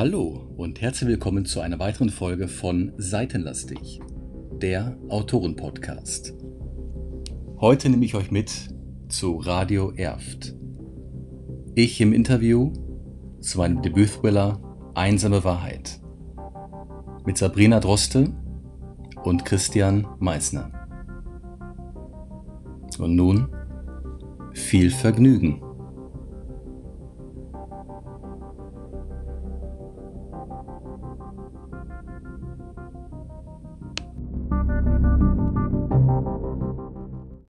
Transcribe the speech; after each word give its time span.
Hallo 0.00 0.48
und 0.56 0.80
herzlich 0.80 1.10
willkommen 1.10 1.44
zu 1.44 1.60
einer 1.60 1.78
weiteren 1.78 2.08
Folge 2.08 2.48
von 2.48 2.94
Seitenlastig, 2.96 4.00
der 4.62 4.96
Autoren-Podcast. 5.10 6.32
Heute 7.60 7.90
nehme 7.90 8.06
ich 8.06 8.14
euch 8.14 8.30
mit 8.30 8.50
zu 9.08 9.36
Radio 9.36 9.90
Erft. 9.90 10.54
Ich 11.74 12.00
im 12.00 12.14
Interview 12.14 12.72
zu 13.42 13.58
meinem 13.58 13.82
Debüt-Thriller 13.82 14.62
Einsame 14.94 15.44
Wahrheit 15.44 16.00
mit 17.26 17.36
Sabrina 17.36 17.78
Droste 17.78 18.32
und 19.22 19.44
Christian 19.44 20.06
Meissner. 20.18 20.72
Und 22.98 23.16
nun 23.16 23.54
viel 24.54 24.90
Vergnügen. 24.90 25.60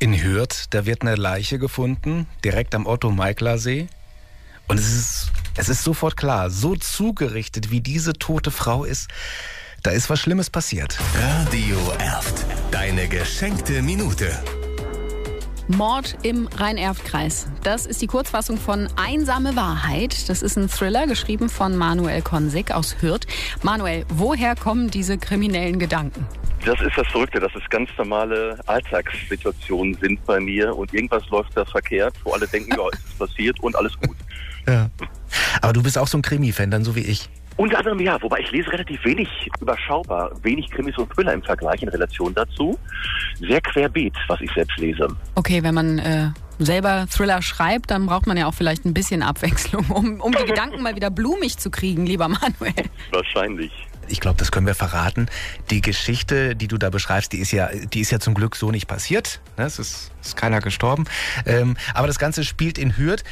In 0.00 0.22
Hürth, 0.22 0.66
da 0.70 0.86
wird 0.86 1.02
eine 1.02 1.16
Leiche 1.16 1.58
gefunden, 1.58 2.26
direkt 2.44 2.74
am 2.74 2.86
Otto-Meikler-See. 2.86 3.88
Und 4.68 4.78
es 4.78 4.92
ist, 4.92 5.32
es 5.56 5.68
ist 5.68 5.82
sofort 5.82 6.16
klar, 6.16 6.50
so 6.50 6.76
zugerichtet 6.76 7.70
wie 7.70 7.80
diese 7.80 8.12
tote 8.12 8.50
Frau 8.50 8.84
ist, 8.84 9.08
da 9.82 9.90
ist 9.90 10.08
was 10.10 10.20
Schlimmes 10.20 10.50
passiert. 10.50 10.98
Radio 11.14 11.78
Erft. 11.98 12.44
Deine 12.70 13.08
geschenkte 13.08 13.82
Minute. 13.82 14.30
Mord 15.68 16.16
im 16.22 16.46
Rhein-Erft-Kreis. 16.46 17.46
Das 17.62 17.84
ist 17.84 18.00
die 18.00 18.06
Kurzfassung 18.06 18.56
von 18.56 18.88
Einsame 18.96 19.54
Wahrheit. 19.54 20.28
Das 20.28 20.42
ist 20.42 20.56
ein 20.56 20.68
Thriller, 20.68 21.06
geschrieben 21.06 21.48
von 21.48 21.76
Manuel 21.76 22.22
Konsig 22.22 22.72
aus 22.72 22.96
Hürth. 23.00 23.26
Manuel, 23.62 24.06
woher 24.08 24.56
kommen 24.56 24.90
diese 24.90 25.18
kriminellen 25.18 25.78
Gedanken? 25.78 26.26
Das 26.64 26.80
ist 26.80 26.96
das 26.96 27.06
Verrückte, 27.08 27.40
dass 27.40 27.54
es 27.54 27.68
ganz 27.70 27.88
normale 27.96 28.58
Alltagssituationen 28.66 29.94
sind 29.94 30.24
bei 30.26 30.40
mir 30.40 30.76
und 30.76 30.92
irgendwas 30.92 31.26
läuft 31.28 31.56
da 31.56 31.64
verkehrt, 31.64 32.14
wo 32.24 32.32
alle 32.32 32.46
denken, 32.46 32.72
ja, 32.76 32.84
es 32.92 32.98
ist 32.98 33.18
passiert 33.18 33.60
und 33.60 33.76
alles 33.76 33.98
gut. 34.00 34.16
Ja. 34.66 34.90
Aber 35.62 35.72
du 35.72 35.82
bist 35.82 35.96
auch 35.96 36.08
so 36.08 36.18
ein 36.18 36.22
Krimi-Fan, 36.22 36.70
dann 36.70 36.84
so 36.84 36.94
wie 36.94 37.00
ich. 37.00 37.30
Unter 37.58 37.78
anderem 37.78 37.98
ja, 38.00 38.20
wobei 38.22 38.38
ich 38.40 38.50
lese 38.52 38.70
relativ 38.70 39.04
wenig 39.04 39.28
überschaubar, 39.60 40.30
wenig 40.42 40.70
Krimis 40.70 40.96
und 40.98 41.10
Thriller 41.10 41.32
im 41.32 41.42
Vergleich 41.42 41.82
in 41.82 41.88
Relation 41.88 42.34
dazu. 42.34 42.78
Sehr 43.40 43.60
querbeet, 43.60 44.14
was 44.28 44.40
ich 44.42 44.50
selbst 44.52 44.78
lese. 44.78 45.08
Okay, 45.34 45.62
wenn 45.64 45.74
man 45.74 45.98
äh, 45.98 46.28
selber 46.58 47.06
Thriller 47.10 47.42
schreibt, 47.42 47.90
dann 47.90 48.06
braucht 48.06 48.26
man 48.28 48.36
ja 48.36 48.46
auch 48.46 48.54
vielleicht 48.54 48.84
ein 48.84 48.94
bisschen 48.94 49.22
Abwechslung, 49.22 49.86
um, 49.88 50.20
um 50.20 50.32
die 50.32 50.44
Gedanken 50.46 50.82
mal 50.82 50.94
wieder 50.94 51.10
blumig 51.10 51.58
zu 51.58 51.70
kriegen, 51.70 52.06
lieber 52.06 52.28
Manuel. 52.28 52.74
Wahrscheinlich. 53.10 53.72
Ich 54.08 54.20
glaube, 54.20 54.38
das 54.38 54.50
können 54.50 54.66
wir 54.66 54.74
verraten. 54.74 55.26
Die 55.70 55.80
Geschichte, 55.80 56.56
die 56.56 56.68
du 56.68 56.78
da 56.78 56.90
beschreibst, 56.90 57.32
die 57.32 57.38
ist 57.38 57.52
ja, 57.52 57.68
die 57.68 58.00
ist 58.00 58.10
ja 58.10 58.18
zum 58.18 58.34
Glück 58.34 58.56
so 58.56 58.70
nicht 58.70 58.86
passiert. 58.86 59.40
Ne? 59.56 59.64
Es 59.64 59.78
ist, 59.78 60.12
ist 60.22 60.36
keiner 60.36 60.60
gestorben. 60.60 61.04
Ähm, 61.46 61.76
aber 61.94 62.06
das 62.06 62.18
Ganze 62.18 62.44
spielt 62.44 62.78
in 62.78 62.96
Hürth. 62.96 63.22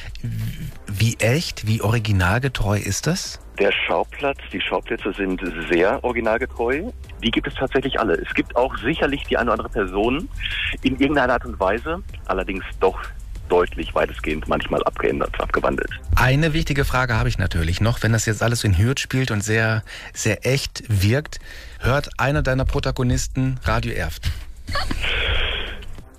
Wie 0.87 1.17
echt, 1.19 1.67
wie 1.67 1.81
originalgetreu 1.83 2.79
ist 2.79 3.07
das? 3.07 3.41
Der 3.59 3.73
Schauplatz, 3.73 4.39
die 4.53 4.61
Schauplätze 4.61 5.13
sind 5.13 5.41
sehr 5.71 6.03
originalgetreu. 6.05 6.91
Die 7.23 7.31
gibt 7.31 7.47
es 7.47 7.55
tatsächlich 7.55 7.99
alle. 7.99 8.15
Es 8.15 8.35
gibt 8.35 8.55
auch 8.55 8.77
sicherlich 8.79 9.23
die 9.25 9.39
eine 9.39 9.51
oder 9.51 9.65
andere 9.65 9.71
Person 9.71 10.29
in 10.83 10.99
irgendeiner 10.99 11.35
Art 11.35 11.47
und 11.47 11.59
Weise, 11.59 12.03
allerdings 12.27 12.65
doch 12.81 13.01
deutlich 13.49 13.95
weitestgehend 13.95 14.49
manchmal 14.49 14.83
abgeändert, 14.85 15.39
abgewandelt. 15.41 15.91
Eine 16.15 16.53
wichtige 16.53 16.85
Frage 16.85 17.15
habe 17.15 17.29
ich 17.29 17.39
natürlich 17.39 17.81
noch, 17.81 18.03
wenn 18.03 18.13
das 18.13 18.27
jetzt 18.27 18.43
alles 18.43 18.65
in 18.65 18.79
Hürth 18.79 19.01
spielt 19.01 19.31
und 19.31 19.43
sehr, 19.43 19.83
sehr 20.13 20.47
echt 20.47 20.85
wirkt, 20.89 21.39
hört 21.81 22.11
einer 22.19 22.43
deiner 22.43 22.65
Protagonisten 22.65 23.59
Radio 23.65 23.93
Erft? 23.93 24.31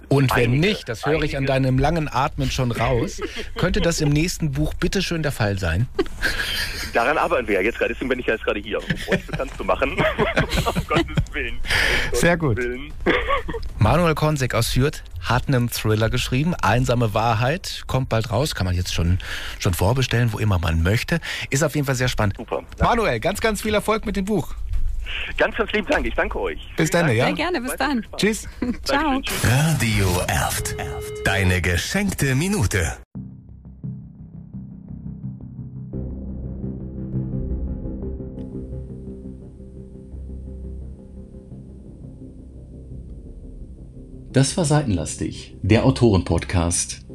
Und 0.10 0.34
wenn 0.36 0.52
Einige, 0.52 0.68
nicht, 0.68 0.90
das 0.90 1.06
höre 1.06 1.24
ich 1.24 1.36
an 1.36 1.44
einige. 1.44 1.54
deinem 1.54 1.80
langen 1.80 2.08
Atmen 2.08 2.50
schon 2.50 2.72
raus, 2.72 3.20
könnte 3.58 3.82
das 3.82 4.00
im 4.00 4.10
nächsten 4.10 4.52
Buch 4.52 4.74
bitteschön 4.74 5.22
der 5.22 5.34
Fall 5.34 5.60
sein? 5.60 5.88
Daran 6.98 7.20
arbeiten 7.20 7.48
wir 7.48 7.54
ja 7.54 7.62
jetzt 7.62 7.78
gerade. 7.78 7.94
Deswegen 7.94 8.10
bin 8.10 8.18
ich 8.18 8.26
ja 8.26 8.34
jetzt 8.34 8.44
gerade 8.44 8.60
hier, 8.60 8.80
um 8.80 8.86
euch 9.14 9.24
bekannt 9.28 9.52
zu 9.56 9.64
machen. 9.64 9.92
um 10.66 10.88
Gottes 10.88 11.16
Willen. 11.32 11.60
Um 12.12 12.18
Sehr 12.18 12.38
Gottes 12.38 12.66
gut. 12.66 12.74
Willen. 12.74 12.94
Manuel 13.78 14.16
Konsek 14.16 14.56
aus 14.56 14.76
Hürth 14.76 15.04
hat 15.22 15.48
einen 15.48 15.70
Thriller 15.70 16.10
geschrieben, 16.10 16.56
Einsame 16.56 17.14
Wahrheit, 17.14 17.84
kommt 17.86 18.10
bald 18.10 18.32
raus, 18.32 18.56
kann 18.56 18.66
man 18.66 18.74
jetzt 18.74 18.96
schon, 18.96 19.20
schon 19.60 19.76
vorbestellen, 19.76 20.34
wo 20.34 20.40
immer 20.40 20.58
man 20.58 20.82
möchte. 20.82 21.20
Ist 21.52 21.64
auf 21.64 21.76
jeden 21.76 21.86
Fall 21.86 21.94
sehr 21.94 22.08
spannend. 22.08 22.36
Super. 22.38 22.64
Manuel, 22.80 23.20
ganz, 23.20 23.42
ganz 23.42 23.62
viel 23.62 23.76
Erfolg 23.76 24.08
mit 24.08 24.16
dem 24.16 24.26
Buch. 24.26 24.56
Ganz, 25.38 25.56
ganz 25.56 25.72
lieben 25.74 25.88
Dank. 25.88 26.04
Ich 26.08 26.16
danke 26.16 26.40
euch. 26.40 26.68
Bis 26.78 26.90
dann, 26.90 27.08
ja? 27.10 27.26
Sehr 27.26 27.34
gerne, 27.34 27.62
bis 27.62 27.76
dann. 27.76 28.04
Tschüss. 28.18 28.50
Ciao. 28.84 29.22
Radio 29.44 30.20
Erft. 30.28 30.76
Deine 31.24 31.62
geschenkte 31.62 32.34
Minute. 32.34 32.98
Das 44.34 44.58
war 44.58 44.66
Seitenlastig, 44.66 45.56
der 45.62 45.86
Autoren-Podcast. 45.86 47.06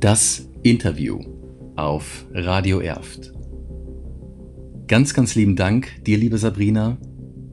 Das 0.00 0.48
Interview 0.62 1.20
auf 1.76 2.26
Radio 2.32 2.80
Erft. 2.80 3.32
Ganz, 4.88 5.14
ganz 5.14 5.36
lieben 5.36 5.54
Dank 5.54 6.04
dir, 6.04 6.18
liebe 6.18 6.36
Sabrina. 6.36 6.98